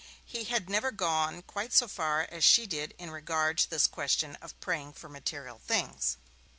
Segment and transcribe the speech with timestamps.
[0.25, 4.35] He had never gone quite so far as she did in regard to this question
[4.37, 6.17] of praying for material things.